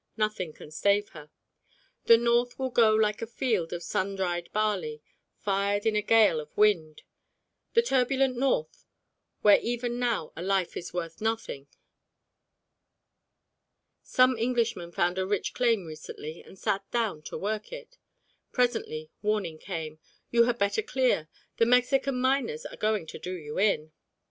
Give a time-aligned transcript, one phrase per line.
[0.17, 1.29] Nothing can save her.
[2.05, 5.03] The North will go like a field of sundried barley,
[5.37, 7.03] fired in a gale of wind:
[7.75, 8.87] the turbulent North,
[9.43, 11.67] where even now a life is worth nothing.
[14.01, 17.99] Some Englishmen found a rich claim recently, and sat down to work it.
[18.51, 19.99] Presently warning came,
[20.31, 21.29] "You had better clear.
[21.57, 23.91] The Mexican miners are going to 'do you in.'"